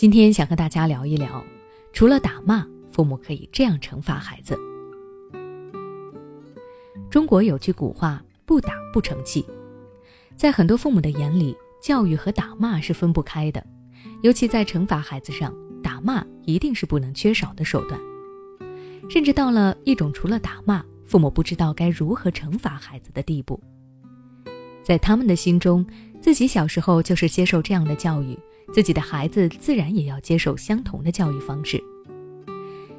[0.00, 1.44] 今天想和大家聊一聊，
[1.92, 4.58] 除了打骂，父母可以这样惩罚孩子。
[7.10, 9.44] 中国有句古话：“不打不成器。”
[10.34, 13.62] 在很多父母的眼里，教育和打骂是分不开的，
[14.22, 18.00] 尤其在惩罚孩子上，打骂一定是不能缺少的手段。
[19.10, 23.62] 甚至到了一种除了打骂，父母不知道该如何惩罚孩子的地步。
[24.82, 25.86] 在他们的心中，
[26.20, 28.38] 自己小时候就是接受这样的教育，
[28.72, 31.82] 自己的孩子自然也要接受相同的教育方式。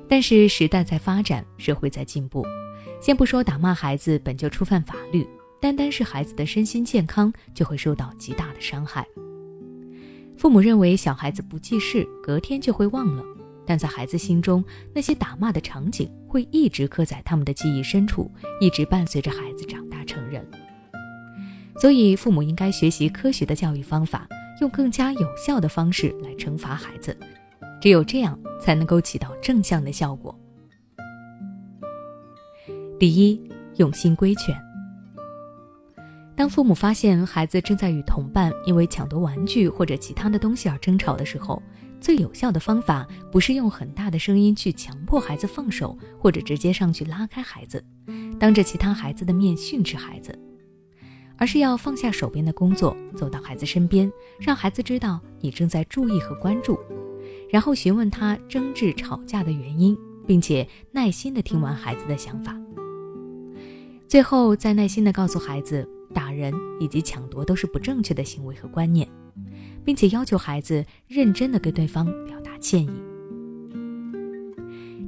[0.07, 2.45] 但是时代在发展，社会在进步，
[2.99, 5.25] 先不说打骂孩子本就触犯法律。
[5.61, 9.05] 单单是孩子的身心健康就会受到极大的伤害。
[10.35, 13.23] 父母认为小孩子不记事，隔天就会忘了，
[13.63, 18.29] 但在孩子心中，那些打骂的场景会一直刻在他们的记忆深处，
[18.59, 20.43] 一直伴随着孩子长大成人。
[21.81, 24.27] 所以，父母应该学习科学的教育方法，
[24.59, 27.17] 用更加有效的方式来惩罚孩子，
[27.81, 30.39] 只有这样才能够起到正向的效果。
[32.99, 33.41] 第一，
[33.77, 34.55] 用心规劝。
[36.35, 41.59] 当父母发现孩子正在与同伴因为抢夺玩具或者其他的东西而争吵的时候，
[41.99, 47.83] 最有效的方法不是用很大的声音去强迫孩子放手，或者直接上去拉开孩子，
[48.39, 50.37] 当着其他孩子的面训斥孩子，
[51.41, 56.79] 而是要放下手边的工作，走到孩子身边，让孩子知道你正在注意和关注，
[57.49, 59.97] 然后询问他争执吵架的原因，
[60.27, 62.55] 并且耐心的听完孩子的想法，
[64.07, 65.89] 最后再耐心的告诉孩子。
[66.13, 69.07] 打人以及抢夺都是不正确的行为和观念，
[69.85, 72.91] 并且要求孩子认真的跟对方表达歉意。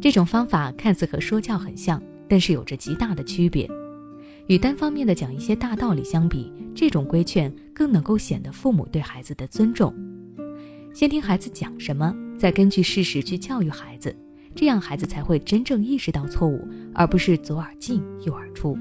[0.02, 3.70] 这种方法看似和说教很像，但是有着极大的区别。
[4.48, 9.94] 与单方面的讲一些大道理相比，这种规劝更能够显得父母对孩子的尊重。
[10.94, 14.16] 先听孩子讲什么，再根据事实去教育孩子，
[14.54, 18.78] 这样孩子才会真正意识到错误，而不是左耳进右耳出。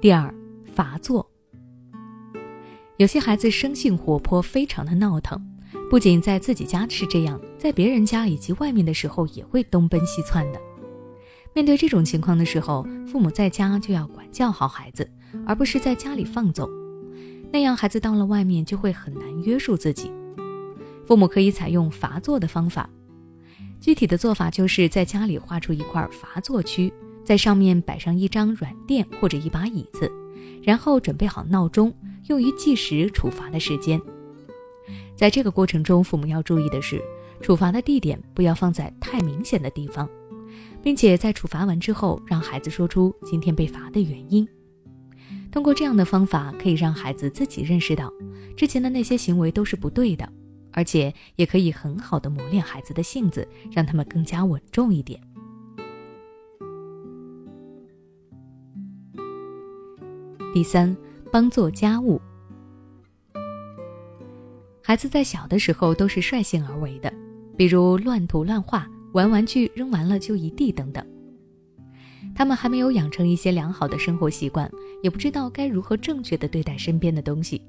[0.00, 0.34] 第二，
[0.74, 1.30] 罚坐。
[2.96, 5.40] 有些孩子生性活泼，非常的闹腾，
[5.90, 10.60] 不仅在自己家是这样，在别人家以及外面的时候也会东奔西窜的。
[11.54, 15.10] 面对这种情况的时候，父母在家就要管教好孩子，
[15.46, 16.68] 而不是在家里放纵，
[17.50, 20.10] 那样孩子到了外面就会很难约束自己。
[21.06, 22.88] 父母可以采用罚坐的方法，
[23.80, 26.92] 具体的做法就是在家里画出一块罚坐区。
[27.24, 30.10] 在上面摆上一张软垫或者一把椅子，
[30.60, 31.94] 然后准备好闹钟，
[32.26, 34.00] 用于计时处罚的时间。
[35.22, 37.00] 在这个过程中，父母要注意的是，
[37.40, 40.10] 处罚的地点不要放在太明显的地方，
[40.82, 44.44] 并且在处罚完之后，让孩子说出今天被罚的原因。
[45.52, 48.12] 通过这样的方法，可以让孩子自己认识到
[48.56, 50.28] 之前的那些行为都是不对的，
[50.72, 55.20] 而且也可以很好的磨练孩子的性子，让他们更加稳重一点。
[60.52, 60.96] 第三，
[61.30, 62.20] 帮做家务。
[64.82, 67.12] 孩子在小的时候都是率性而为的，
[67.56, 71.04] 比如乱涂乱画、玩玩具扔完了就一地等等。
[72.34, 74.70] 他们还没有养成一些良好的生活习惯，
[75.02, 77.62] 也不知道该如何正确的对待身边的东西。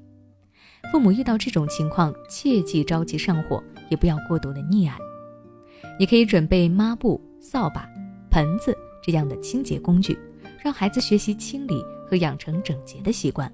[0.90, 4.96] 父母遇到这种情况，切忌着急上火，也不要过度的溺爱。
[5.98, 7.88] 你可以准备抹布、扫把、
[8.30, 10.18] 盆子这样的清洁工具，
[10.62, 11.82] 让孩子学习清理。
[12.06, 13.50] 和养成整洁的习惯。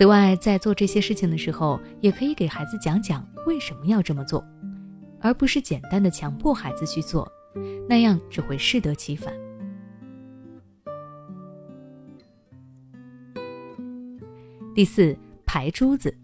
[0.00, 4.42] 此外，在做这些事情的时候，也可以给孩子讲讲为什么要这么做，
[5.20, 7.30] 而不是简单的强迫孩子去做，
[7.86, 9.30] 那样只会适得其反。
[14.74, 16.16] 第四，排珠子。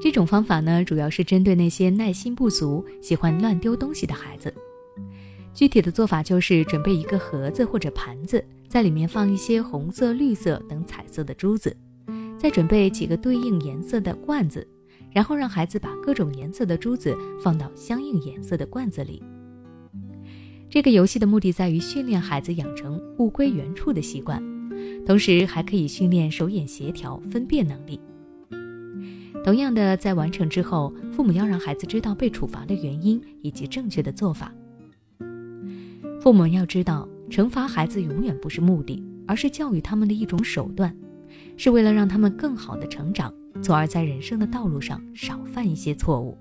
[0.00, 4.54] 这种方法呢，主要是针对那些耐心不足、喜欢乱丢东西的孩子。
[5.52, 8.44] 具体的做法就是准备一个盒子或者盘子。
[8.68, 11.76] 在里面放一些红色、绿色等彩色的珠子，
[12.38, 14.66] 再准备几个对应颜色的罐子，
[15.12, 19.22] 然后让孩子把各种颜色的珠子放到相应颜色的罐子里。
[20.70, 24.42] 这个游戏的目的在于训练孩子养成物归原处的习惯，
[25.04, 28.00] 同时还可以训练手眼协调、分辨能力。
[29.44, 34.54] 同样的，在完成之后，父母要让孩子知道被处罚的原因以及正确的做法。
[36.20, 37.08] 父母要知道。
[37.30, 40.96] 惩罚孩子永远不是目的，而是教育他们的一种手段，
[41.56, 43.32] 是为了让他们更好的成长，
[43.62, 46.36] 从而在人生的道路上少犯一些错误。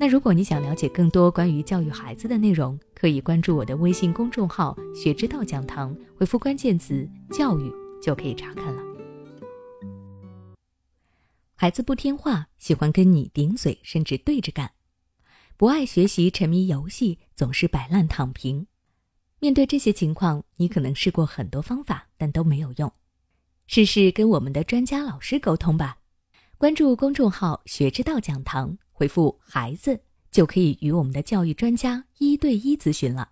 [0.00, 7.68] 那如果你想了解更多关于教育孩子的内容，可以关注我的微信公众号“学之道讲堂”，回复关键词“教育”
[8.00, 8.82] 就可以查看了。
[11.56, 14.68] 孩子不听话，喜欢跟你顶嘴，甚至对着干；
[15.56, 18.67] 不爱学习，沉迷游戏，总是摆烂躺平。
[19.40, 22.92] 面对这些情况，你可能试过很多方法，但都没有用。
[23.66, 25.98] 试试跟我们的专家老师沟通吧。
[26.56, 28.76] 关注公众号“学之道讲堂”。
[28.90, 30.00] 回复“孩子”
[30.32, 33.30] 就可以与我们的教育专家一对一咨询了。